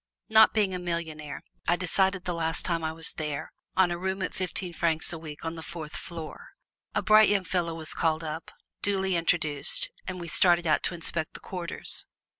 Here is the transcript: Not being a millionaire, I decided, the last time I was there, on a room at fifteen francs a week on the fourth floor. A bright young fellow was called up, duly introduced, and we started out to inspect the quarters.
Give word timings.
Not 0.29 0.51
being 0.55 0.73
a 0.73 0.79
millionaire, 0.79 1.43
I 1.67 1.75
decided, 1.75 2.25
the 2.25 2.33
last 2.33 2.65
time 2.65 2.83
I 2.83 2.91
was 2.91 3.13
there, 3.13 3.51
on 3.77 3.91
a 3.91 3.99
room 3.99 4.23
at 4.23 4.33
fifteen 4.33 4.73
francs 4.73 5.13
a 5.13 5.19
week 5.19 5.45
on 5.45 5.53
the 5.53 5.61
fourth 5.61 5.95
floor. 5.95 6.53
A 6.95 7.03
bright 7.03 7.29
young 7.29 7.43
fellow 7.45 7.75
was 7.75 7.93
called 7.93 8.23
up, 8.23 8.49
duly 8.81 9.15
introduced, 9.15 9.91
and 10.07 10.19
we 10.19 10.27
started 10.27 10.65
out 10.65 10.81
to 10.85 10.95
inspect 10.95 11.35
the 11.35 11.39
quarters. 11.39 12.07